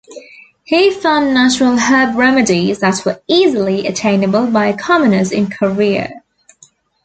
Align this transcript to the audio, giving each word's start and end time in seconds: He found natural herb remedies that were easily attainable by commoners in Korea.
He 0.63 0.89
found 0.89 1.31
natural 1.35 1.77
herb 1.77 2.15
remedies 2.17 2.79
that 2.79 3.05
were 3.05 3.21
easily 3.27 3.85
attainable 3.85 4.47
by 4.49 4.73
commoners 4.73 5.31
in 5.31 5.47
Korea. 5.51 6.23